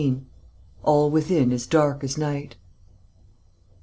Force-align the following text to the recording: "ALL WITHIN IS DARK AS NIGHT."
"ALL 0.81 1.11
WITHIN 1.11 1.51
IS 1.51 1.67
DARK 1.67 2.03
AS 2.03 2.17
NIGHT." 2.17 2.55